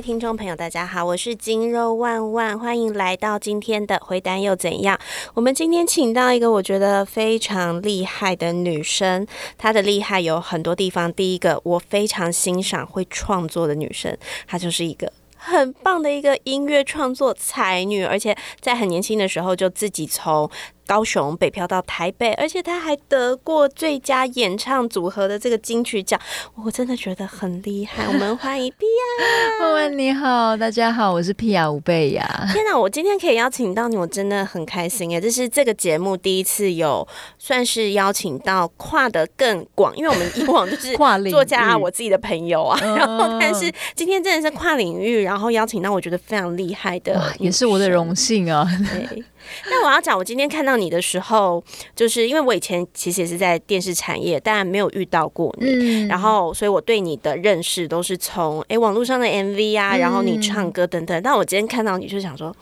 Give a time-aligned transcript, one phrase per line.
[0.00, 4.98] 听众朋友，大家好，我是金肉万万，欢迎来到今天的回答又怎样？
[5.34, 9.26] 我们今天请到一个我觉得非常厉害的女生，
[9.58, 11.12] 她的厉害有很多地方。
[11.12, 20.50] 第一个，我非常欣赏会创作的女生，她就是一个很棒的一个音乐创作才女，而且在很年轻的时候就自己从。
[20.90, 26.20] 高雄北漂到台北，而且他还得过最佳演唱组合的这个金曲奖，
[26.64, 28.08] 我真的觉得很厉害。
[28.08, 32.26] 我们欢迎皮亚， 问问你好，大家好，我是皮亚吴贝雅。
[32.52, 35.20] 天哪，我今天可以邀请到你，我真的很开心耶！
[35.20, 37.06] 这是这个节目第一次有
[37.38, 48.68] 算是邀请到跨的更广，因为我们以往就是 跨领作家啊，我自己的朋友啊，然后但是今天真的是跨领域，然后邀请到我觉得非常厉害的，也是我的荣幸啊。
[49.08, 49.22] 对。
[49.66, 51.62] 那我要讲，我今天看到你的时候，
[51.94, 61.22] 就是因为我以前其实也是在电视产业，但没有遇到过你，然后所以我对你的认识都是从哎网络上的 MV 啊，然后你唱歌等等。
[61.22, 62.54] 但我今天看到你就想说，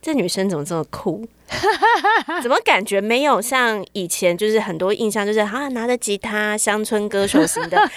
[0.00, 1.26] 这女生怎么这么酷？
[2.42, 7.90] 怎么感觉没有像以前就是很多印象，就是啊拿着吉他乡村歌手型的。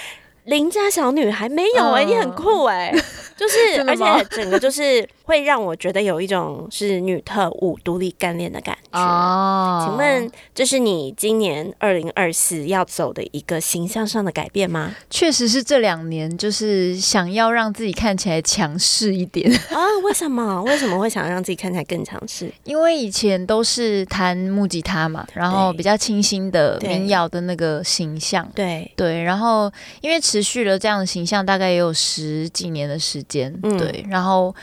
[0.46, 2.92] 邻家小女孩没有哎，你很酷哎，
[3.38, 4.04] 就是而且
[4.36, 9.00] 整个就是会让我觉得有一种是女特务独立干练的感觉。
[9.00, 14.96] 哦，请问这是你今年二零二四要走的一个形象上的改变吗？
[15.08, 19.78] 确实是这两年就是想要让自己看起来强势一点 啊？
[20.04, 20.64] 为什么？
[20.64, 22.52] 为什么会想让自己看起来更强势？
[22.66, 28.50] 因为以前都是弹木吉他嘛，然后比较清新的民谣的那个形象。
[28.56, 29.72] 对对，然后
[30.02, 34.56] 因为持持续了这样的形象，大概也有十几年的时间，对，然后。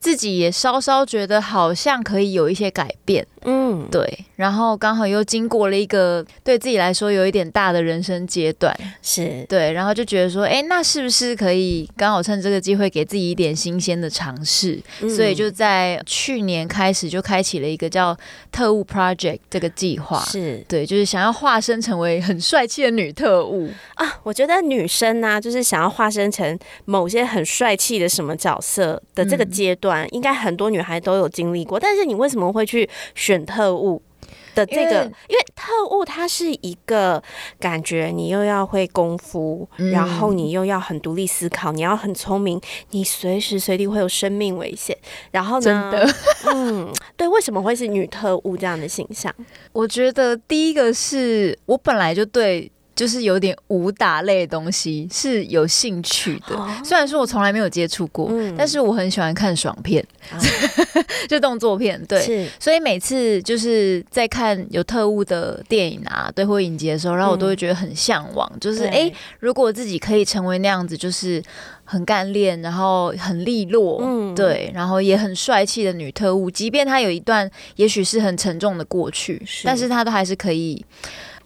[0.00, 4.06] 自己也稍稍觉得好像可以有一些改变，嗯，对，
[4.36, 14.78] 然后刚好又经过了一个对自己来说有一点大的人生阶段，是对，然后就觉得说，哎，那是不是可以刚好趁这个机会给自己一点新鲜的尝试？
[15.14, 18.16] 所以就在去年开始就开启了一个叫
[18.52, 24.20] 特务 project 这个计划，是对，就是想要化身成为很帅气的女特务啊。
[24.22, 30.06] 我觉得女生呢，就是想要化身成某些很帅气的什么角色的这个阶段。
[30.10, 32.88] 应该很多女孩都有经历过，但是你为什么会去
[33.30, 34.02] 选特务
[34.56, 35.04] 的这个？
[35.28, 37.22] 因为特务它是一个
[37.60, 42.60] 感觉，你又要会功夫，然后你又要很独立思考，你要很聪明，
[42.90, 44.96] 你随时随地会有生命危险。
[45.30, 45.92] 然后呢？
[46.52, 49.32] 嗯，对，为什么会是女特务这样的形象？
[49.70, 52.68] 我觉得第一个是我本来就对。
[53.00, 60.06] 就是有点武打类的东西是有兴趣的，虽然说我从来没有接触过，但是我很喜欢看爽片，
[61.26, 61.98] 就动作片。
[62.04, 68.46] 对，所以每次就是在看有特务的电影啊，对或影集的时候，然后我都会觉得很向往。
[68.60, 71.42] 就是哎，如果自己可以成为那样子，就是
[71.84, 80.84] 很干练，然后很利落，嗯，对，然后也很帅气的女特务，即便她有一段也许是很沉重的过去，但是她都还是可以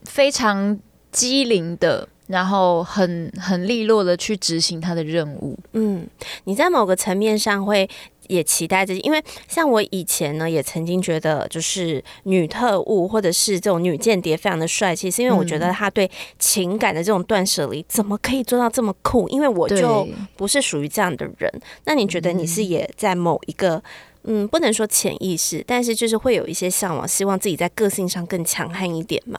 [0.03, 0.77] 非常。
[1.15, 5.57] 机灵的，然后很很利落的去执行他的任务。
[5.73, 6.05] 嗯，
[6.45, 7.89] 你在某个层面上会
[8.27, 19.29] 也期待自己，因为像我以前呢，也曾经觉得就是女特务或者是这种女间谍非常的帅气，是因为我觉得她对情感的这种断舍离怎么可以做到这么酷？
[19.29, 21.49] 因为我就不是属于这样的人。
[21.85, 23.81] 那你觉得你是也在某一个
[24.25, 29.39] 嗯，不能说潜意识，但是就是会有一些向往，希望自己在个性上更强悍一点吗？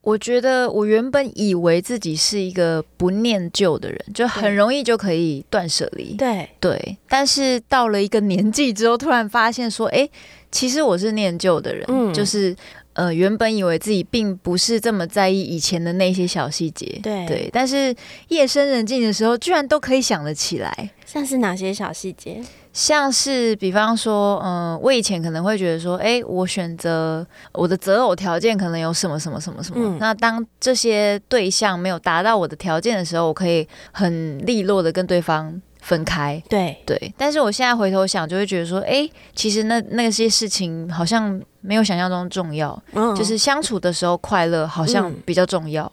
[0.00, 6.14] 我觉得我原本以为自己是一个不念旧的人，就很容易就可以断舍离。
[6.14, 10.08] 对对，但是到了一个年纪之后，突然发现说，哎，
[10.50, 11.84] 其实我是念旧的人。
[11.88, 12.56] 嗯，就是
[12.94, 16.98] 呃，原本以为自己并不是这么在意以前的那些小细节。
[17.02, 17.94] 对对，但是
[18.28, 20.90] 夜深人静的时候，居然都可以想得起来。
[21.04, 22.42] 像是哪些小细节？
[22.78, 29.96] 像是比方说，嗯，我以前可能会觉得说，哎，我选择我的择偶条件可能有什么什么什么什么。
[29.98, 36.40] 那当这些对象没有达到我的条件的时候，我可以很利落的跟对方分开。
[36.48, 37.12] 对对。
[37.18, 42.80] 但是我现在回头想，就会觉得说，哎，其实那那些事情好像没有想象中重要。
[42.92, 43.12] 嗯。
[43.16, 45.90] 就是相处的时候快乐好像比较重要。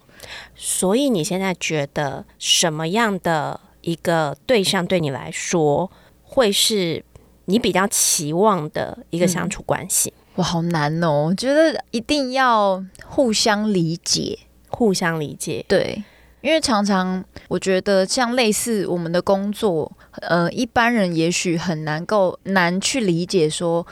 [0.56, 3.60] 所以你现在觉得什么样的？
[3.86, 5.88] 一个对象对你来说，
[6.36, 7.02] 会是
[7.46, 10.14] 你比较期望的一个相处关系。
[10.36, 11.28] 哇，好难哦！
[11.30, 14.38] 我觉得一定要互相理解，
[14.68, 15.64] 互相理解。
[15.66, 16.04] 对，
[16.42, 19.90] 因为常常我觉得像类似我们的工作，
[20.24, 23.88] 呃，一般人也许很难够难去理解说。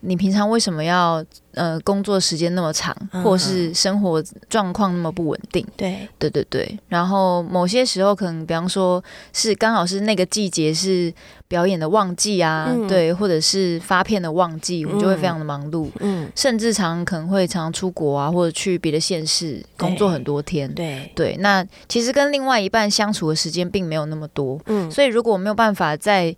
[0.00, 1.24] 你平常为什么要
[1.54, 5.66] 呃工作时间那么长，或是生活状况那么不稳定？
[5.76, 6.08] 对。
[6.18, 6.78] 对对对。
[6.88, 9.02] 然后某些时候可能，比方说
[9.32, 11.12] 是刚好是那个季节是
[11.48, 20.72] 表演的旺季啊，对，或者是发片的旺季，我们就会非常的忙碌，嗯，甚至常可能会常出国啊，或者去别的县市工作很多天。
[20.74, 21.10] 对。
[21.14, 26.34] 对，那其实跟另外一半相处的时间并没有那么多，嗯，所以如果没有办法在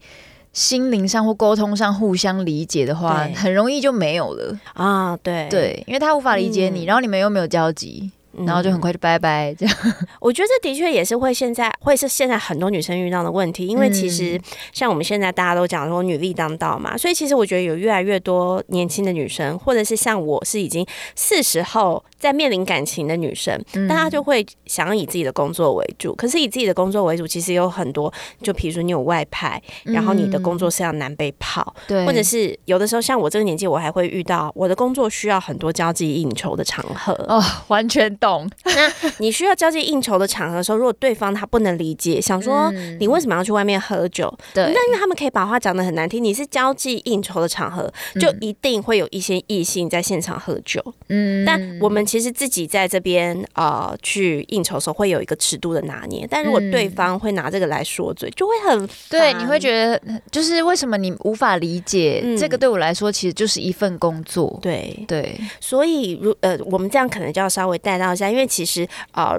[0.53, 5.17] 心灵上或沟通上互相理解的话，很容易就没有了啊！
[5.23, 8.11] 对对，因为他无法理解你，然后你们又没有交集。
[8.47, 9.77] 然后就很快就拜拜，这样。
[10.21, 14.41] 我觉得这的确也是会现在会是现在很多女生遇到的问题，因为其实
[14.73, 26.15] 像我们现在大家都讲说女力当道嘛，所以其实我觉得有越来越多年轻的女生，或者是像我是已经四十后在面临感情的女生，大家就会想要以自己的工作为主。
[26.15, 28.13] 可是以自己的工作为主，其实有很多，
[28.43, 37.13] 就比如说你有外派，然后你的工作是要南北跑，对，或者是有的时候像我这个年纪，我还会遇到我的工作需要很多交际应酬的场合。
[37.29, 38.49] 哦，完全懂。
[38.65, 42.71] 那你需要交际应酬的场合的时候，如果对方他不能理解，想说
[43.01, 44.33] 你为什么要去外面喝酒？
[44.55, 46.23] 对，那因为他们可以把话讲的很难听。
[46.23, 50.81] 你是交际应酬的场合，就一定会有一些异性在现场喝酒。
[51.09, 56.25] 嗯，但我们其实自己在这边呃去应酬的时候，会有一个尺度的拿捏。
[56.31, 60.01] 但如果对方会拿这个来说嘴，就会很对，你会觉得
[60.31, 62.61] 就是为什么你无法理解这个？
[62.61, 64.59] 对我来说，其实就是一份工作。
[64.61, 68.47] 对对，所以如呃，我们这样可能就要稍微带到一下，因为。
[68.51, 69.39] 其实呃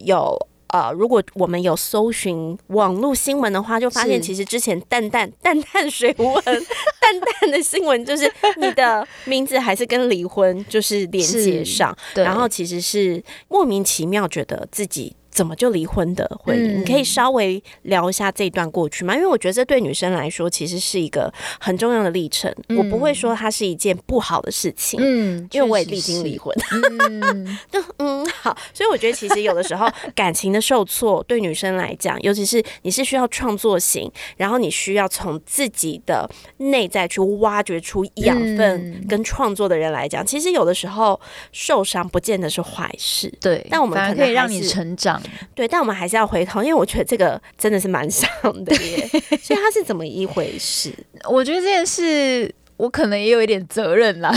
[0.00, 0.38] 有
[0.68, 15.16] 呃，如果我们有搜寻网络新闻的话，就发现其实之前淡淡淡淡水文淡淡的新闻，就是你的名字还是跟离婚就是连接上，然后其实是莫名其妙觉得自己。
[15.30, 16.78] 怎么就离婚的婚姻？
[16.78, 19.14] 你可以稍微聊一下这段过去吗？
[19.14, 22.52] 因为我觉得这对女生来说其实是一个很重要的历程。
[22.76, 26.54] 我不会说它是一件不好的事情，嗯，因为我也历经离婚，
[27.08, 27.58] 嗯，
[27.98, 28.56] 嗯，好。
[28.74, 36.28] 所以我觉得其实有的时候感情的受挫，对女生来讲，尤其是你是需要创作型，然后你需要从自己的
[36.58, 41.20] 内在去挖掘出养分跟创作的人来讲，其实有的时候
[41.52, 43.64] 受伤不见得是坏事，对。
[43.70, 45.19] 但我们可以让你成长。
[45.54, 48.28] 对，但我们还是要回头，因为我觉得这个真的是蛮伤
[48.64, 49.08] 的耶。
[49.42, 50.92] 所以它是怎么一回事？
[51.28, 52.54] 我觉得这件事。
[52.80, 54.32] 我可能也有一点责任啦，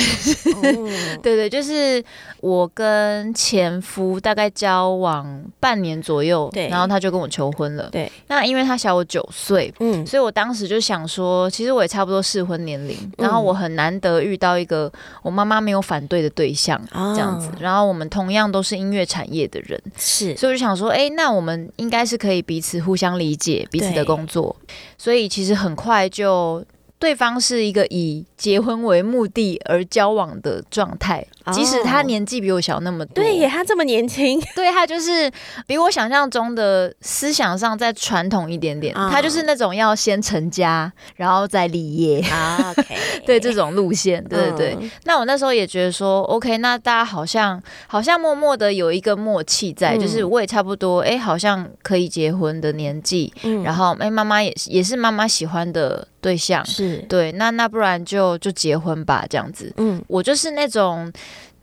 [1.23, 2.03] 对对，就是
[2.41, 8.11] 我跟前夫大概交往半年左右，对，然后他就跟我求婚了，对。
[8.27, 14.91] 那因为他小我九岁，嗯，所以我当时就想说，其实我也差不多适婚年龄，然后我很难得遇到一个
[15.21, 16.79] 我妈妈没有反对的对象，
[17.15, 17.47] 这样子。
[17.61, 24.53] 然后我们同样都是音乐产业的人，是，所以我就想说，哎，那我们应该是可以彼此互相理解彼此的工作，
[24.97, 26.61] 所以其实很快就。
[27.03, 35.29] 对方是一个以结婚为目的而交往的状态，即使他年纪比我小那么多，对耶，他这么年轻，对他就是
[35.67, 42.73] 比我想象中的思想上再传统一点点，他就是那种要先成家然后再立业啊，
[43.27, 44.89] 对这种路线，对对对。
[45.03, 53.33] 那我那时候也觉得说，OK，那大家好像好像默默的有一个默契在，就是我也差不多，哎，好像可以结婚的年纪，
[53.65, 56.07] 然后哎，妈妈也也是妈妈喜欢的。
[56.23, 59.71] 对象是对，那那不然就就结婚吧，这样子。
[59.77, 61.13] 嗯，我就是那种。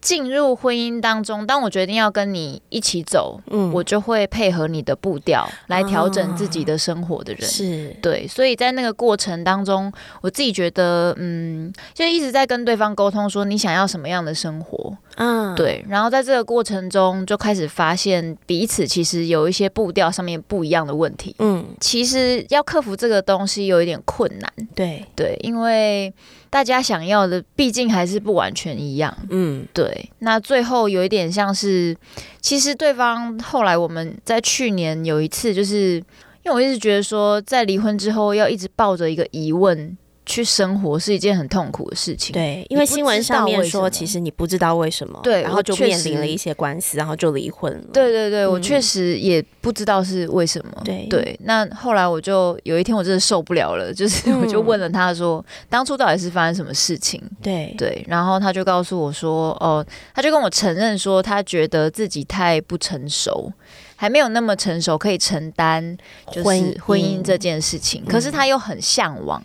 [0.00, 7.96] 进入婚姻当中，当我决定要跟你一起走，嗯，我就会配合你的步调来调整自己的生活的人，是。
[8.00, 25.04] 对，所以在那个过程当中，我自己觉得，嗯，就一直在跟对方沟通，说你想要什么样的生活，嗯，对，然后在这个过程中就开始发现彼此其实有一些步调上面不一样的问题，嗯，其实要克服这个东西有一点困难，对。
[25.14, 26.12] 对，因为。
[26.52, 29.89] 大家想要的毕竟还是不完全一样，嗯，对。
[29.90, 31.96] 对那最后有一点像是，
[32.40, 35.96] 其实对方后来我们在去年有一次，就是
[36.44, 39.96] 因为我一直觉得说，在离婚之后要一直抱着一个疑问。
[40.30, 47.84] 去生活是一件很痛苦的事情，对，因为新闻上面说，其实你不知道为什么，对，然后就面临了一些官司，然后就离婚了。
[47.92, 50.70] 对对对，我确实也不知道是为什么。
[50.84, 57.20] 对对，那后来我就有一天我真的受不了了， 就是我就问了他说，当初到底是发生什么事情？
[57.42, 59.84] 对对，然后他就告诉我说，哦，
[60.14, 63.52] 他就跟我承认说，他觉得自己太不成熟，
[63.96, 65.98] 还没有那么成熟可以承担
[66.30, 69.42] 就是婚姻这件事情，可是他又很向往。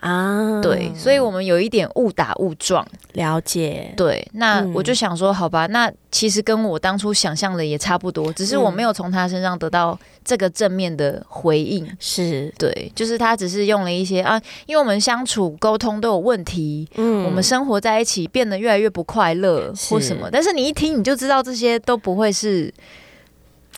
[0.00, 0.60] 啊。
[0.60, 2.86] 对，所以我们有一点误打误撞。
[3.12, 3.92] 了解。
[3.96, 11.88] 对，那我就想说，好吧，那其实跟我当初想象的也差不多，只是我没有从他身上得到这个正面的回应。
[11.98, 22.72] 是对，就是他只是用了一些啊，因为我们相处沟通都有问题，嗯，我们生活在一起变得越来越不快乐或什么，但是你一听你就知道这些都不会是。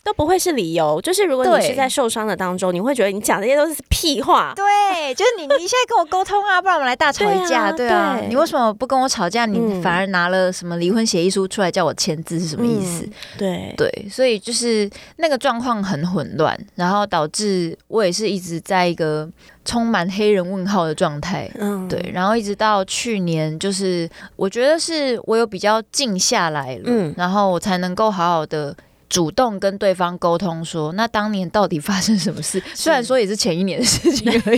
[0.03, 4.51] 都不会是理由，就是如果你是在受伤的当中，你会觉得你讲这些都是屁话。
[4.55, 7.71] 对，就是你，你现在跟我沟通啊，不然我们来大吵一架。
[7.71, 9.45] 对啊，你为什么不跟我吵架？
[9.45, 13.07] 你反而拿了什么离婚协议书出来叫我签字，是什么意思？
[13.37, 19.29] 对对，所以就是那个状况很混乱，然后导致我也是一直在一个
[19.63, 21.49] 充满黑人问号的状态。
[21.59, 28.75] 嗯，对，然后一直到去年，就是我觉得是我有比较静下来了，嗯，然后我才能够好好的。
[29.11, 32.63] 主动跟对方沟通说，那当年到底发生什么事？
[32.73, 34.57] 虽然说也是前一年的事情而已，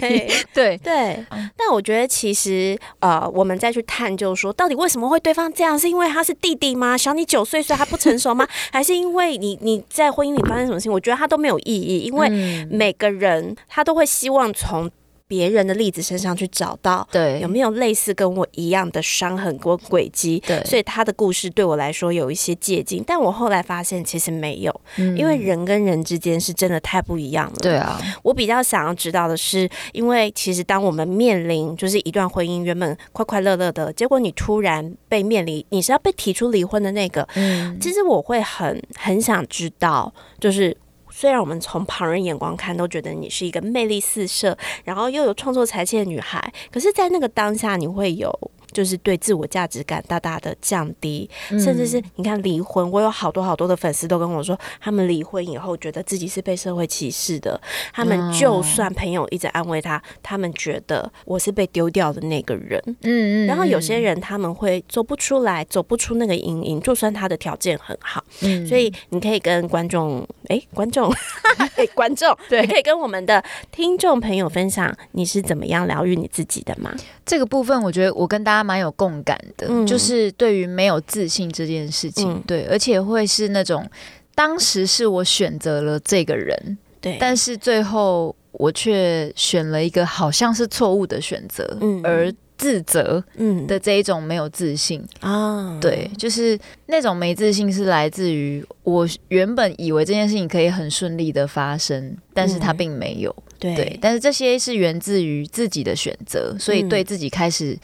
[0.53, 1.25] 对对。
[1.57, 5.77] 但我觉得其实呃，我们再去探究说，到底为什么会对方这样？
[5.77, 6.95] 是因为他是弟弟吗？
[6.95, 8.47] 小你九岁，所以他不成熟吗？
[8.71, 10.91] 还是因为你你在婚姻里发生什么事情？
[10.91, 12.29] 我觉得他都没有意义，因为
[12.69, 14.89] 每个人他都会希望从。
[15.33, 20.39] 别人的例子身上去找到，对有没有类似跟我一样的伤痕或轨迹？
[20.45, 24.81] 对，所以他的故事对我来说有一些借鉴，但我后来发现其实没有，
[25.17, 27.55] 因为人跟人之间是真的太不一样了。
[27.63, 40.77] 对啊，我比较想要知道的是，因为其实当我们面临就是一段婚姻原本快快乐乐的，结果你突然被面临，你是要被提出离婚的那个，嗯，其实我会很很想知道，就是。
[41.15, 48.51] 虽然我们从旁人眼光看都觉得你是一个魅力四射，然后又有创作才气的女孩，可是，在那个当下，你会有。
[48.73, 57.61] 就是对自我价值感大大的降低，甚至是你看离婚，我有好多好多的粉丝都跟我说，他们离婚以后觉得自己是被社会歧视的。
[57.93, 62.81] 他们就算朋友一直安慰他，他们觉得我是被丢掉的那个人。
[63.03, 63.47] 嗯嗯。
[63.47, 68.23] 然后有些人他们会走不出来，走不出那个阴影，就算他的条件很好。
[68.41, 68.65] 嗯。
[68.65, 71.13] 所以你可以跟观众，哎，观众，
[71.93, 76.91] 观众，对，可以跟我们的听众朋友分享你是怎么样疗愈你自己的吗？
[77.23, 78.62] 这个部分，我觉得我跟大家。
[78.63, 83.89] 蛮有共感的，就是对于没有自信这件事情，对，而且会是那种
[84.33, 93.67] 当时是我选择了这个人，对，但是最后我却选了一个好像是错误的选择，嗯，而自责，嗯。
[93.67, 107.77] 的这一种没有自信啊，对，就是那种没自信是来自于我原本以为这件事情可以很顺利的发生，但是它并没有，对，但是这些是源自于自己的选择，所以对自己开始。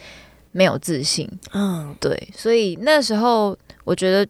[0.51, 4.27] 没有自信，嗯，对，所以那时候我觉得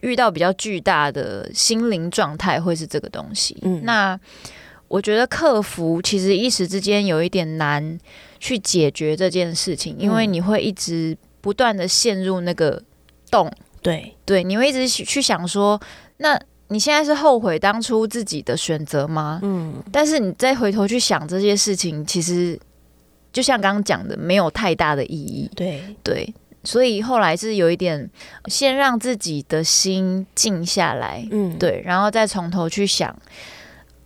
[0.00, 3.56] 遇到比较巨大的心灵状态会是这个东西。
[3.62, 4.18] 嗯，那
[4.88, 7.96] 我觉得克服其实一时之间有一点难
[8.40, 12.82] 去解决这件事情，因为你会一直不断的陷入那个
[13.30, 13.48] 洞。
[13.80, 15.80] 对，对，你会一直去想说，
[16.16, 19.38] 那你现在是后悔当初自己的选择吗？
[19.44, 22.58] 嗯，但是你再回头去想这些事情，其实。
[23.32, 25.50] 就像刚刚讲的，没有太大的意义。
[25.54, 26.34] 对对，
[26.64, 28.10] 所以后来是有一点，
[28.46, 33.16] 先让自己的心静下来，嗯，对，然后再从头去想。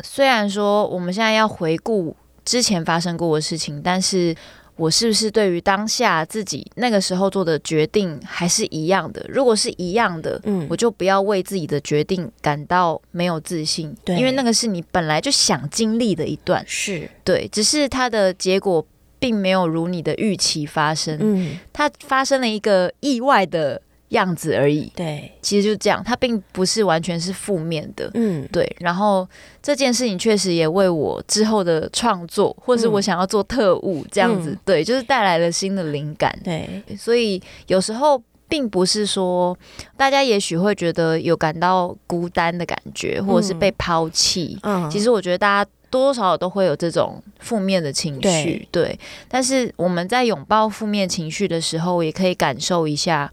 [0.03, 2.15] 虽然说我们现在要回顾
[2.45, 4.37] 之前发生过的事情，但是
[4.77, 9.25] 我是不是对于当下自己那个时候做的决定还是一样的？
[9.31, 18.87] 如果是一样的，嗯，我就不要为自己的决定感到没有自信，对，因为那个是你本来就想经历的一段，是对，只是它的结果。
[19.25, 24.93] 并没有如你的预期发生，嗯，它发生了一个意外的样子而已。
[24.95, 28.71] 对，其实就这样，它并不是完全是负面的，嗯，对。
[28.81, 29.27] 然后
[29.63, 36.39] 这件事情确实也为我之后的创作，或是我想要做特务这样子，对，就是带来了新的灵感。
[36.45, 39.57] 对，所以有时候并不是说
[39.97, 44.59] 大家也许会觉得有感到孤单的感觉，或者是被抛弃。
[44.65, 45.71] 嗯，其实我觉得大家。
[45.95, 48.99] 多多少少都会有这种负面的情绪，对。
[49.29, 53.33] 但是我们在拥抱负面情绪的时候，也可以感受一下，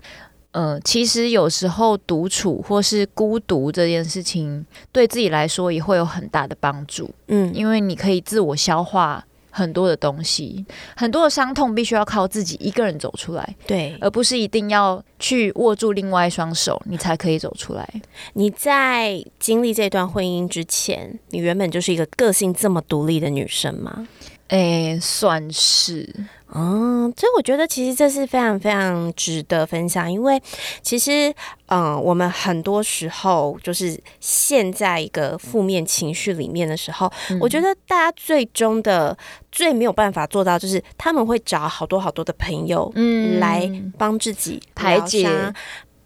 [0.51, 7.09] 呃，其实有时候独处或是孤独这件事情，对自己来说也会有很大的帮助。
[7.29, 9.25] 嗯，因为你可以自我消化。
[9.51, 10.65] 很多的东西，
[10.95, 17.87] 很多的伤痛，必须要靠自己一个人走出来，对，而不是一定要去握住另外一双手，你才可以走出来。
[18.33, 24.07] 你在经历这段婚姻之前，你原本就是一个个性这么独立的女生吗？
[24.51, 26.07] 哎，算是。
[26.53, 30.37] 嗯，所以我觉得其实这是非常非常值得分享，因为
[30.81, 31.33] 其实，
[31.67, 39.17] 嗯，我们很多时候就是陷在一个负面情绪里面的时候，我觉得大家最终的
[39.49, 45.29] 最没有办法做到，就是他们会找好多好多的朋友，嗯，来帮自己排解。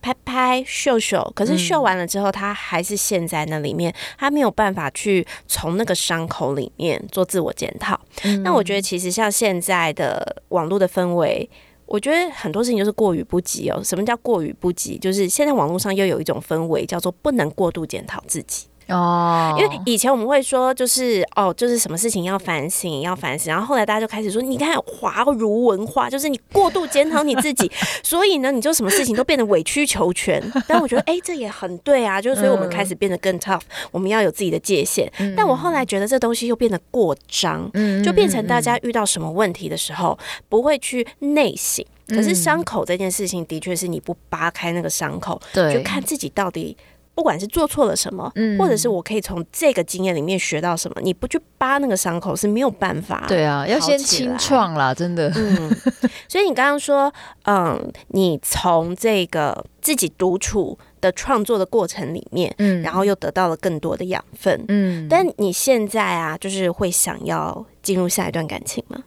[0.06, 8.00] 拍拍秀秀，可是秀完了之后，他还是陷在那里面，他没有办法去从那个伤口里面做自我检讨。
[8.44, 11.50] 那我觉得，其实像现在的网络的氛围，
[11.88, 13.82] 我觉得很多事情就是过于不及哦。
[13.84, 14.96] 什么叫过于不及？
[15.00, 18.68] 就是现在网络上又有一种氛围，叫做不能过度检讨自己。
[18.88, 27.72] 哦，因为以前我们会说，就是哦，就是什么事情要反省，要反省，然后后来大家就开始说，你看华如文化，就是你过度检讨你自己，
[28.04, 30.42] 所以呢，你就什么事情都变得委曲求全。
[30.68, 33.62] 但我觉得，哎，这也很对啊，就是所以我们开始变得更 tough，
[33.92, 35.12] 我们要有自己的界限。
[35.36, 37.72] 但我后来觉得这东西又变得过张，
[38.04, 45.42] 就变成大家遇到什么问题的时候不会去内省，可是伤口这件事情的确是你不扒开那个伤口，
[45.74, 46.78] 就看自己到底。
[47.16, 48.30] 不管是做错了什么，
[48.60, 53.24] 或者是我可以从这个经验里面学到什么，你不去扒那个伤口是没有办法。
[53.28, 55.32] 对啊，要先清创啦，真的。
[55.34, 55.74] 嗯，
[56.28, 57.12] 所以你刚刚说，
[57.46, 65.08] 嗯，你从这个自己独处的创作的过程里面，嗯，然后又得到了更多的养分，嗯。
[65.10, 69.02] 但你现在啊，就是会想要进入下一段感情吗？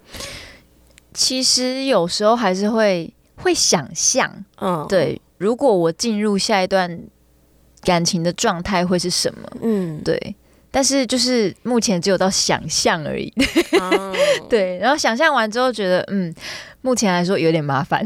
[1.13, 6.99] 其实有时候还是会会想象，嗯，对，如果我进入下一段。
[7.83, 9.49] 感情的状态会是什么？
[9.63, 10.35] 嗯，对，
[10.71, 13.33] 但是就是目前只有到想象而已。
[14.51, 16.35] 对，然后想象完之后觉得，嗯，
[16.81, 18.05] 目前来说有点麻烦，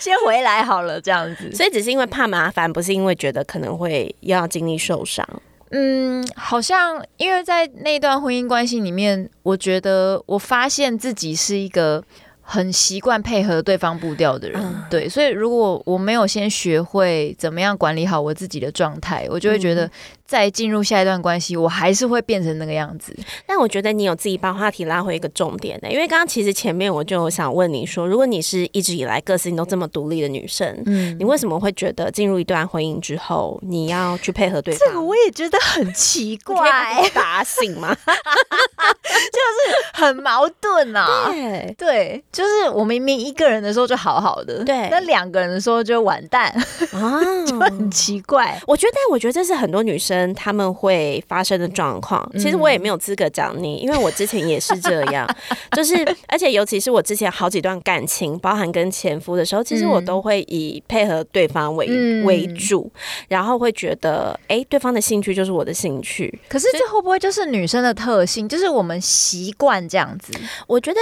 [0.00, 1.50] 先回来好了，这样子。
[1.52, 5.26] 所以只是因为怕麻烦，不是因为觉得可能会要经历受伤。
[5.70, 12.04] 嗯，好像因为在那段婚姻关系里面，我觉得我发现自己是一个。
[12.42, 19.90] 很习惯配合对方步调的人，对，所以如果我没有先学会怎么样管理好我自己的状态，我就会觉得。
[20.26, 23.14] 再进入下一段关系，我还是会变成那个样子。
[23.46, 34.88] 但我觉得你有自己把话题拉回一个重点的，因为刚刚其实前面我就想问你说，如果你是一直以来个性都这么独立的女生，嗯，你为什么会觉得进入一段婚姻之后，你要去配合对方？
[34.88, 36.70] 这个我也觉得很奇怪，
[37.12, 37.94] 打醒吗？
[38.06, 41.26] 就是很矛盾啊。
[41.26, 46.48] 对对，就是我明明一个人的时候就好好的，对，那两个人的时候就完蛋
[46.92, 48.60] 啊， 就很奇怪。
[48.66, 50.21] 我觉得，我觉得这是很多女生。
[50.34, 55.26] 他们会发生的状况，其实我也没有资格讲你，因为我之前也是这样，
[55.72, 55.94] 就是
[56.28, 62.90] 而且尤其是我之前好几段感情，包含跟前夫的时候，其实我都会以配合对方为为主，
[63.28, 66.38] 然后会觉得，哎，对方的兴趣就是我的兴趣。
[66.48, 68.48] 可是这会不会就是女生的特性？
[68.48, 70.32] 就是我们习惯这样子？
[70.66, 71.00] 我觉得。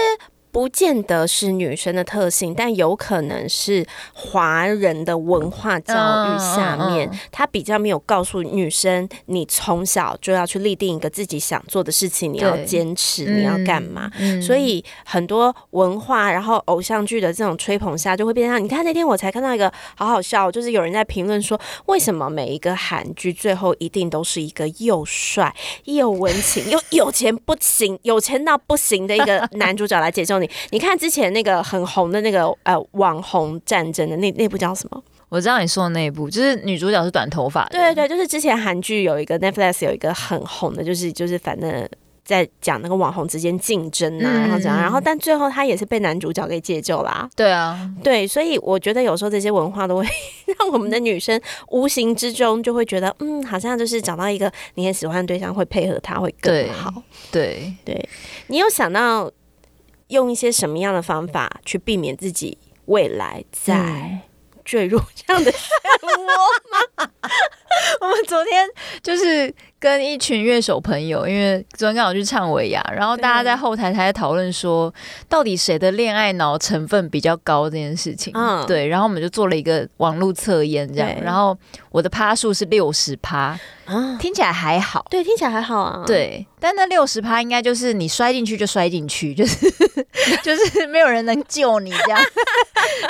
[0.53, 14.11] 不见得是女生的特性，但有可能是华人的文化教育下面，他比较没有告诉女生，你从小就要去立定一个自己想做的事情，你要坚持，你要干嘛？
[14.43, 30.40] 所以很多文化，然后偶像剧的这种吹捧下，就会变成你看那天我才看到一个好好笑，就是有人在评论说，为什么每一个韩剧最后一定都是一个又帅又文情又有钱不行，有钱到不行的一个男主角来解救。
[30.41, 35.03] 你你看之前那个很红的那个呃网红战争的那那部叫什么？
[35.29, 37.65] 我知道你说的那一部，就是女主角是短头发。
[37.71, 41.89] 对对对，就是之前韩剧有一个 Netflix 有一个很红的，就是就是反正
[42.25, 47.31] 在讲那个网红之间竞争啊，然后怎样，然后但最后他也是被男主角给解救啦。
[47.37, 50.05] 对啊，对，所以我觉得有时候这些文化都会
[50.59, 56.93] 让我们的女生无形之中就会觉得，嗯，好像就是找到一个你很喜欢的对象，会配合他会更好。
[57.31, 58.09] 对对，
[58.49, 59.31] 你有想到？
[60.11, 64.21] 用一些什么样的方法去避免自己未来再
[64.65, 65.59] 坠入这样的漩
[66.03, 66.27] 涡
[66.99, 67.11] 吗？
[68.01, 68.67] 我们昨天
[69.03, 74.93] 就是跟一群乐手朋友，因为昨天刚好去唱维亚，然后大家在后台还在讨论说，
[75.29, 78.33] 到底谁的恋爱脑成分比较高这件事情。
[78.37, 81.57] 嗯，对，然后我们就做了一个网络测验，这样，然后
[81.91, 83.59] 我的趴数是六十趴。
[84.21, 86.05] 听起来还好，对，听起来还好啊。
[86.07, 89.67] 对，但那六十趴应该就是你摔进去就摔进去， 就是
[90.45, 92.21] 就是没有人能救你这样。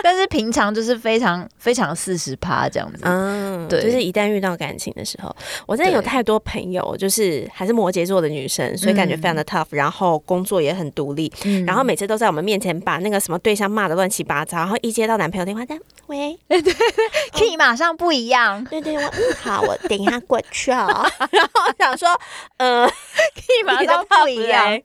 [0.03, 3.01] 但是平常就是非常非常四十趴这样子。
[3.03, 5.35] 嗯，对，就是一旦遇到感情的时候，
[5.67, 11.33] 我真的有太多朋友，就是还是摩羯座的女生，所以感觉非常的 tough，然后工作也很独立，
[11.67, 15.63] 然后每次都在我们面前把那个什么对象骂的乱七八糟，然后一接到男朋友电话，
[16.07, 16.75] 喂， 对对，
[17.33, 18.65] 可以马上不一样。
[18.65, 20.87] 对对，我嗯好，我等一下过去哦。
[21.31, 22.09] 然后想说，
[22.57, 24.81] 呃，可以马上不一样。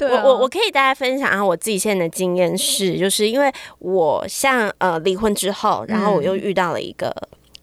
[0.00, 7.14] 我我我可以大家分享下我自己现在的经验是，就是因为我像呃离婚之后，然后我又遇到了一个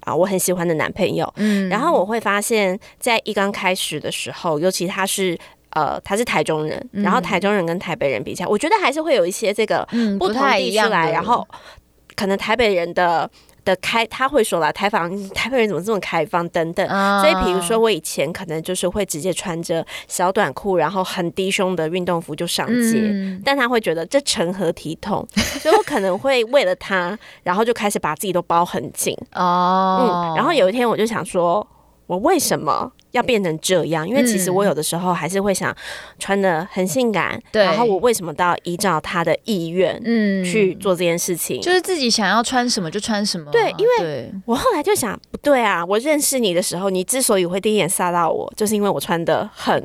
[0.10, 5.38] 啊我很喜欢的男朋友，嗯，然后我会发现，在一刚开始的时候，尤其他是
[5.72, 9.88] 呃他是台中人，然后台中人跟台北人比较，我觉得还是会有一些这个
[10.20, 11.48] 不同地区来，然后
[12.16, 13.30] 可能台北人的。
[13.66, 16.48] 的开他会说啦，台房台北人怎么这么开放？
[16.50, 16.88] 等等，
[17.22, 25.28] 所以比如说我以前可能就是会直接穿着小短裤，然后很低胸的运动服就上街，但他会觉得这成何体统，
[25.60, 29.16] 所以我可能会为了他，然后就开始把自己都包很紧。
[29.34, 31.66] 哦，嗯，然后有一天我就想说，
[32.08, 32.92] 我为什么？
[33.12, 35.76] 要变成这样，因为其实我有的时候还是会想
[36.20, 41.60] 穿的很性感，然后我为什么都要依照他的意愿嗯去做这件事情？
[41.62, 43.52] 就是自己想要穿什么就穿什么。
[43.52, 49.74] 对，因为我后来就想，不对啊，我认识你的时候，你之所以会第一眼杀到我，就是因为我穿的很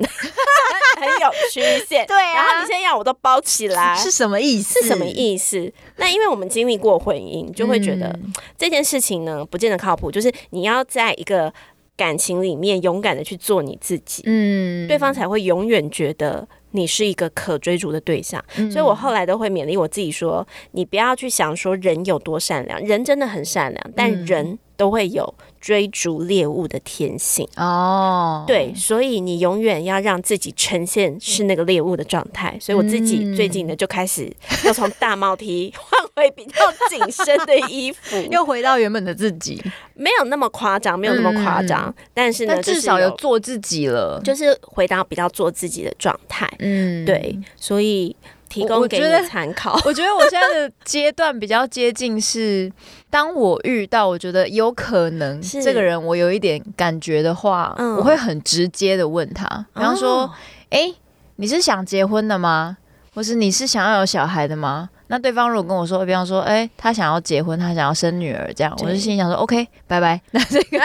[1.00, 4.80] 很有曲线，对啊，然后你现在要我都包起来，是什么意思？
[4.80, 5.72] 是什么意思？
[5.96, 8.14] 那因为我们经历过婚姻，就会觉得
[8.58, 11.52] 这件事情呢不见得靠谱，就是你要在一个。
[11.96, 18.42] 感情里面勇敢的去做你自己，嗯，对方才会永远觉得你是一个可追逐的对象。
[18.70, 25.34] 所以我后来都会勉励我自己说，你不要去想说人有多善良，人真的很善良，但人都会有。
[25.64, 32.54] 追逐猎物的天性哦，对，所以你永远要让自己呈现是那个猎物的状态。
[32.60, 34.30] 所以我自己最近呢，就开始
[34.66, 35.72] 要从大帽 T
[36.14, 39.62] 换回比较紧身的衣服， 又回到原本的自己，
[39.94, 46.48] 没有那么夸张，没有那么夸张，但是呢，至少有做自己了，就是回到比较做自己的状态。
[46.60, 48.14] 嗯，对，所以。
[48.46, 49.76] 提供给你参考。
[49.84, 52.70] 我觉得我现在的阶段比较接近是，
[53.10, 60.32] 当我遇到我觉得有可能这个人我有一点感觉的话，我会很直接的问他，比方说
[60.70, 60.94] ：“哎，
[61.34, 62.76] 你是想结婚的吗？
[63.12, 70.80] 或是你是想要有小孩的吗？”那对方如果跟我说，比方说，哎，他想要结婚，他想要生女儿，这样，我就心想说，OK，拜拜， 那这个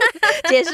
[0.48, 0.70] 结束。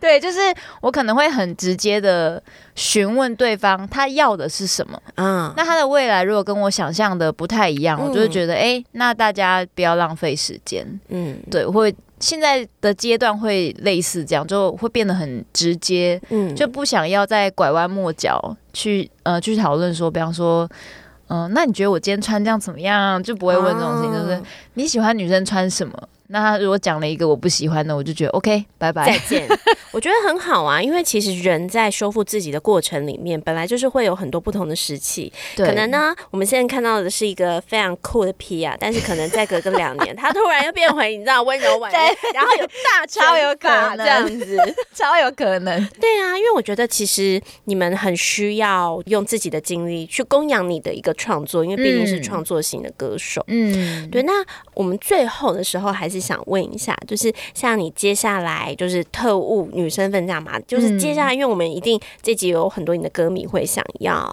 [0.00, 0.40] 对，就是
[0.80, 2.42] 我可能会很直接的
[2.74, 5.00] 询问对方，他要的是什么。
[5.14, 10.84] 嗯，那他的未来如果跟我想象的不太一样，我就会觉得，哎，那大家不要浪费时间。
[11.10, 20.68] 嗯，对，会现在的阶段会类似这样，就会变得很直接，嗯，就不想要再拐弯抹角去呃去讨论说，比方说。
[21.30, 23.22] 嗯，那你觉得我今天穿这样怎么样？
[23.22, 24.42] 就不会问这种事情，就是
[24.74, 25.96] 你喜欢女生穿什么？
[26.32, 29.48] 那他如果讲了一个我不喜欢的，我就觉得 OK，拜拜，再见。
[29.90, 35.32] 我觉得很好啊，因为其实人在修复自己的过程里面，本来就是会有很多不同的时期。
[35.56, 41.98] 可能呢，我们现在看到的是一个非常酷的 P 啊，但是可能再隔个两年，他突然又变回你知道温柔婉约，
[42.32, 44.56] 然后有大超有可能这样子，
[44.94, 45.84] 超有可能。
[46.00, 53.44] 对啊，因为我觉得其实你们很需要用自己的精力去供养你的一个创作，因为毕竟是创作型的歌手。
[53.48, 54.22] 嗯，对。
[54.22, 54.32] 那
[54.74, 56.19] 我们最后的时候还是。
[56.20, 60.60] 想问一下，就是像你接下来就是特务女身份这样嘛？
[60.60, 64.30] 就是接下来，因为我们一定这集有很多你的歌迷会想要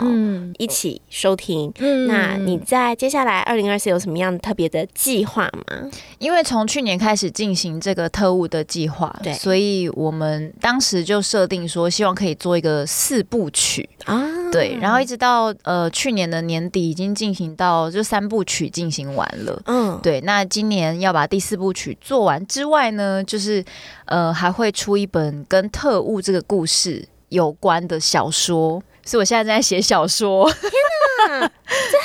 [0.57, 1.71] 一起收听。
[1.79, 5.89] 嗯那你在接下来二零二四有什么样特别的计划吗？
[6.19, 21.67] 因为从去年开始进行这个特务的计划，对，所以我们当时就设定说，希望可以做一个四部曲啊，对，然后一直到呃去年的年底，已经进行到就三部曲进行完了，嗯，对，那今年要把第四部。
[21.77, 23.63] 曲做完之外呢，就是
[24.05, 30.49] 呃还会出一本跟特务这个故事有关的小说，所以我现在正在写小说。
[30.51, 30.96] 天哪，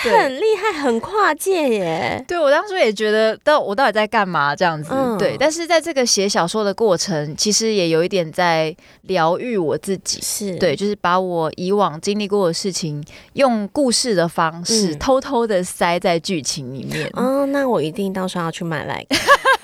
[0.05, 2.25] 这很厉害，很跨界耶！
[2.27, 4.91] 对我当初也觉得，到我到底在干嘛这样子？
[5.19, 10.21] 对，但是在这个写小说的过程，其实也有一点在疗愈我自己。
[10.23, 13.03] 是对，就是把我以往经历过的事情，
[13.35, 17.09] 用故事的方式偷偷的塞在剧情里面。
[17.15, 19.05] 哦，那我一定到时候要去买来。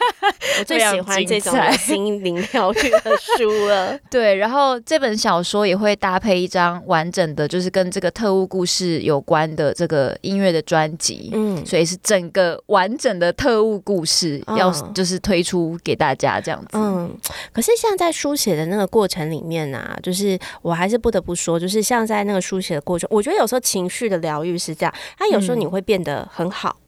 [0.59, 3.99] 我最喜欢这种心灵疗愈的书了。
[4.11, 11.31] 对，然后这本小说也会搭配一张完整的，就是跟这个特务故事有关的这个音乐的专辑。
[11.33, 16.69] 嗯，所以是整个完整的特务故事要就是推出给大家这样子。
[16.73, 17.17] 嗯，
[17.53, 26.77] 可是像在书写的那个过程里面啊，就是我还是不得不说，就是像在那个书写的过程，我觉得有时候情绪的疗愈是这样，它有时候你会变得很好。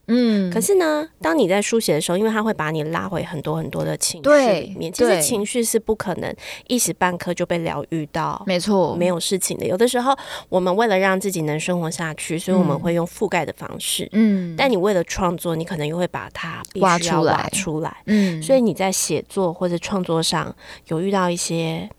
[0.51, 4.29] 可是呢，当你在书写的时候，因为它会把你拉回很多很多的情绪
[4.61, 6.33] 里面，其实情绪是不可能
[6.67, 9.65] 一时半刻就被疗愈到，没错，没有事情的。
[9.65, 10.15] 有的时候，
[10.49, 20.55] 我们为了让自己能生活下去，所以我们会用覆盖的方式，嗯，但你为了创作，你可能又会把它挖出来，出来，嗯，所以你在写作或者创作上
[20.87, 21.89] 有遇到一些。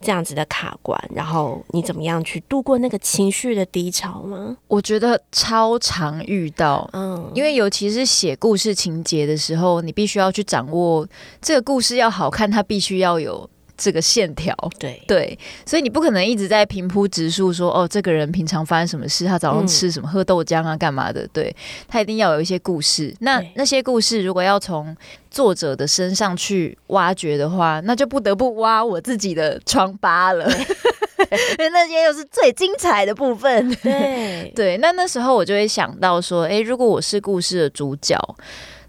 [0.00, 4.56] 这样子的卡关，然后你怎么样去度过那个情绪的低潮吗？
[4.68, 11.06] 我觉得超常遇到，嗯，因为尤其是写故事情节的时候，你必须要去掌握
[11.40, 13.48] 这个故事要好看，它必须要有。
[13.76, 21.26] 这个线条，对对，所以你不可能一直在平铺直述说哦，这个人平常发生什么事，他早上吃什么，喝豆浆啊，干嘛的？
[21.32, 21.54] 对
[21.86, 23.14] 他一定要有一些故事。
[23.20, 24.96] 那那些故事如果要从
[25.30, 33.68] 作者的身上去挖掘的话，那就不得不挖我自己的疮疤了， 因为那些又是最精彩的部分。
[33.82, 38.18] 对 对，那那时候我就会想到说，哎，如果我是故事的主角，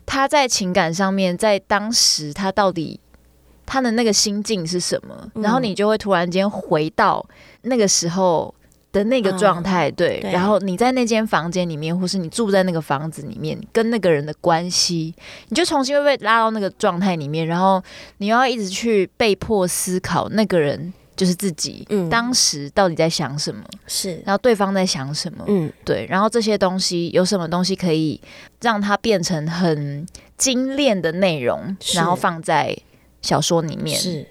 [0.06, 3.00] 他在情感上面，在当时他到底。
[3.68, 5.30] 他的那个心境是什么？
[5.36, 7.24] 然后你就会突然间回到
[7.64, 8.52] 那个时候
[8.94, 10.22] 的那个状态，对。
[10.32, 15.14] 然后你在那间房间里面，或是你住在那个房子里面，跟那个人的关系，
[15.50, 17.46] 你就重新会被拉到那个状态里面。
[17.46, 17.84] 然后
[18.20, 23.62] 你要一直去被迫思考，那个人就是自己，嗯，当时到底在想什么？
[23.86, 24.22] 是。
[24.26, 25.44] 然后对方在想什么？
[25.48, 26.08] 嗯，对。
[26.10, 28.22] 然后这些东西有什么东西可以
[28.62, 32.74] 让它变成很精炼的内容，然后放在。
[33.22, 34.26] 小说里面是，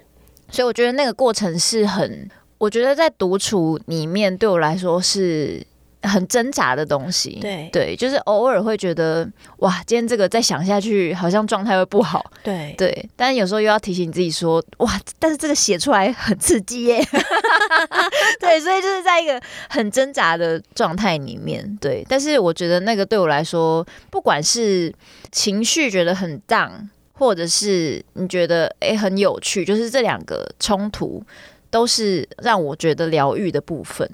[0.49, 5.65] 所以我觉得那个过程是很，我觉得在独处里面对我来说是
[6.03, 7.37] 很挣扎的东西。
[7.41, 12.31] 对对，就是偶尔会觉得哇，今天这个再想下去好像状态会不好。
[12.43, 17.03] 对对，但有时候又要提醒自己说哇，但是这个写出来很刺激耶。
[18.39, 21.77] 对，所以就是在一个很挣扎的状态里面。
[21.81, 24.93] 对，但是我觉得那个对我来说，不管是
[25.31, 26.89] 情绪觉得很荡。
[27.17, 31.23] 或者是你觉得诶很有趣，就是这两个冲突
[31.71, 34.07] 都是让我觉得疗愈的部分。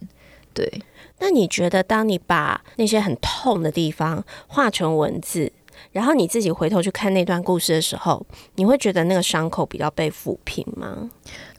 [0.54, 0.72] 对，
[1.20, 5.52] 那你觉得当你把那些很痛的地方画成文字，
[5.92, 11.10] 然后你自己回头去看那段故事的时候，你会觉得那个伤口比较被抚平吗？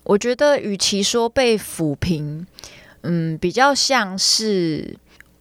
[0.04, 2.46] 我觉得与其说被抚平，
[3.02, 4.96] 嗯，比较像是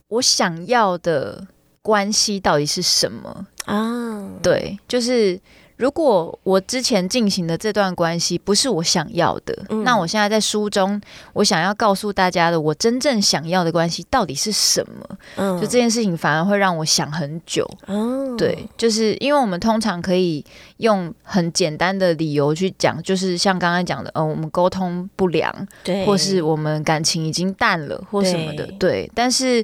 [0.09, 1.47] 我想要的
[1.81, 4.29] 关系到底是什么啊？
[4.43, 5.39] 对，就是。
[5.83, 11.01] 如果我之前进行的这段关系不是我想要的，那我现在在书中，
[11.33, 15.17] 我想要告诉大家的，我真正想要的关系到底是什么？
[15.35, 17.69] 嗯，就这件事情反而会让我想很久。
[17.87, 20.41] 哦，对，就是因为我们通常可以
[20.77, 29.11] 用很简单的理由去讲，就是像刚刚讲的，嗯，我们沟通不良，对，或是我们感情已经淡了，或什么的，对。
[29.13, 29.61] 但是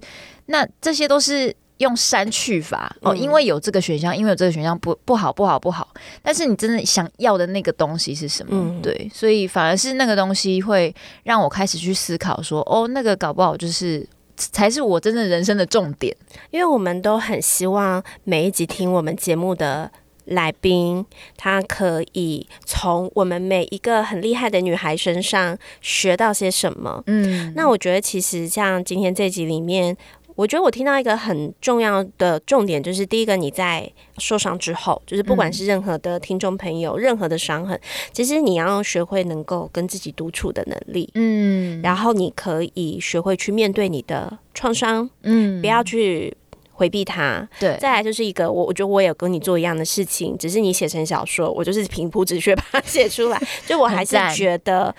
[0.47, 1.55] 那这些都是。
[1.80, 5.88] 用删去法哦，因为有这个选项，因为有这个选项不不好不好不好。
[6.22, 8.82] 但是你真的想要的那个东西是什么？
[8.82, 16.15] 对，所以反而是那个东西会让我开始去思考，说哦，那个搞不好就是才是我真正人生的重点。
[16.52, 19.89] 因为我们都很希望每一集听我们节目的
[20.26, 21.06] 来宾，
[21.38, 27.02] 他可以从我们每一个很厉害的女孩身上学到些什么。
[27.08, 29.96] 嗯，那我觉得其实像今天这集里面。
[30.39, 37.78] 我觉得我听到一个很重要的重点，就是第一个，你在受伤之后，就是不管是任何的听众朋友，任何的伤痕，
[38.13, 46.34] 其实你要学会能够跟自己独处的能力，嗯，然后你可以学会去面对你的创伤，嗯，不要去
[46.71, 47.75] 回避它，对。
[47.82, 54.95] 再来就是一个，我我觉得我也有跟你做一样的事情，只是你写成小说，我就是平铺直叙把它写出来， 就我还是觉得。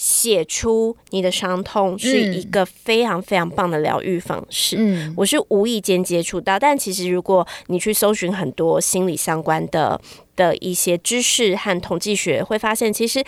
[0.00, 4.76] 写出你的伤痛是一个非常非常棒的疗愈方式。
[4.78, 10.00] 嗯，我是无意间接触到，但其实如果你去搜寻很多心理相关的
[10.34, 13.22] 的一些知识和统计学，会发现其实。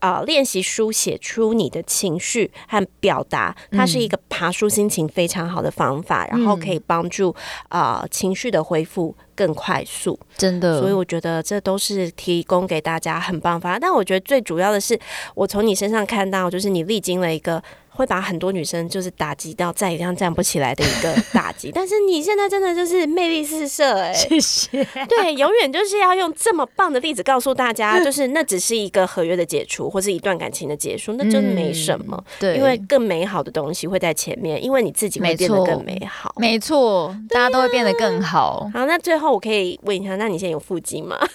[0.00, 7.34] 啊，练习书写出你的情绪和表达，它是一个爬书心情非常好的方法，然后可以帮助
[7.68, 10.18] 啊情绪的恢复更快速。
[10.36, 13.78] 真的，所以我觉得这都是提供给大家很棒方法。
[13.78, 14.98] 但我觉得最主要的是，
[15.34, 17.62] 我从你身上看到，就是你历经了一个。
[17.96, 24.84] 会把很多女生就是打击到再一样站不起来的一个打击，但是你现在真的就是魅力四射哎，谢谢。
[25.08, 32.22] 对，永远就是要用这么棒的例子告诉大家，就是那只是一个合约的解除，或是一段感情的结束，那真没什么。
[32.38, 36.34] 对，因为更美好的东西会在前面，因为你自己会变得更美好。
[36.36, 38.68] 没错，大家都会变得更好。
[38.74, 41.16] 好，那最后我可以问一下，那你现在有腹肌吗？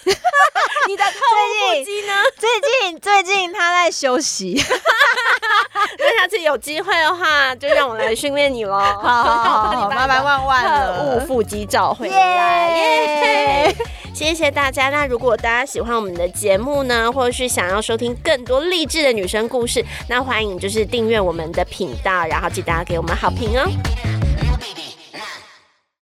[0.88, 2.12] 你的腹肌呢？
[2.36, 4.60] 最近最近他在休息。
[5.98, 8.78] 那下次有机会的话，就让我来训练你喽。
[9.02, 11.16] 好，好，麻烦 万万了。
[11.16, 13.76] 务腹肌照回来，耶！
[14.14, 14.90] 谢谢大家。
[14.90, 23.68] 那如果大家喜欢我们的节目呢，或者是想要收听更多励志的女生故事，那欢迎就是订阅我们的频道，然后记得给我们好评哦。